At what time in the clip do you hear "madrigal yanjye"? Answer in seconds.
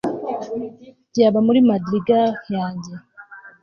1.69-2.93